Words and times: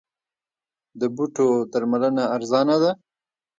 د 0.99 1.01
بوټو 1.15 1.47
درملنه 1.71 2.23
ارزانه 2.35 2.75
ده؟ 2.83 2.91